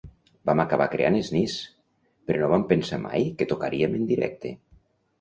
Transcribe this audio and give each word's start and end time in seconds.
Vam 0.49 0.61
acabar 0.63 0.87
creant 0.93 1.17
Sneeze, 1.27 1.69
però 2.31 2.41
no 2.43 2.51
vam 2.57 2.67
pensar 2.75 3.03
mai 3.07 3.31
que 3.39 3.51
tocaríem 3.55 3.99
en 4.03 4.13
directe. 4.15 4.61